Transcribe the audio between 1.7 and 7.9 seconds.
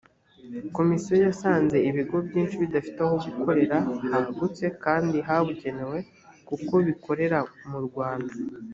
ibigo byinshi bidafite aho gukorera hagutse kandi habugenewe kuko bikorera mu